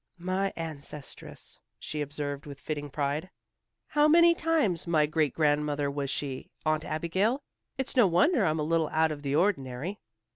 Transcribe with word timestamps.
"My 0.17 0.51
ancestress," 0.55 1.59
she 1.77 2.01
observed 2.01 2.47
with 2.47 2.59
fitting 2.59 2.89
pride. 2.89 3.29
"How 3.85 4.07
many 4.07 4.33
times 4.33 4.87
my 4.87 5.05
great 5.05 5.31
grandmother 5.31 5.91
was 5.91 6.09
she, 6.09 6.49
Aunt 6.65 6.83
Abigail? 6.85 7.43
It's 7.77 7.95
no 7.95 8.07
wonder 8.07 8.43
I'm 8.43 8.57
a 8.57 8.63
little 8.63 8.89
out 8.89 9.11
of 9.11 9.21
the 9.21 9.35
ordinary." 9.35 9.99